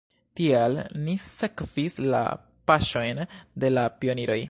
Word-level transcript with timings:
Tial 0.39 0.79
ni 1.07 1.15
sekvis 1.25 1.99
la 2.13 2.23
paŝojn 2.71 3.25
de 3.65 3.75
la 3.79 3.89
pioniroj! 4.03 4.39